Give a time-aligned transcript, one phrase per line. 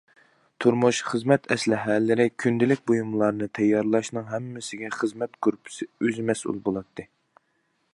[0.63, 7.13] تۇرمۇش، خىزمەت ئەسلىھەلىرى، كۈندىلىك بۇيۇملارنى تەييارلاشنىڭ ھەممىسىگە خىزمەت گۇرۇپپىسى ئۆزى مەسئۇل بولاتتى.